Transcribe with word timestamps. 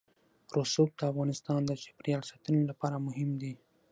رسوب 0.57 0.89
د 0.99 1.01
افغانستان 1.11 1.59
د 1.65 1.71
چاپیریال 1.83 2.23
ساتنې 2.31 2.61
لپاره 2.69 3.03
مهم 3.07 3.29
دي. 3.41 3.53